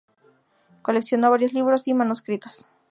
[0.81, 2.67] Coleccionó varios libros y manuscritos.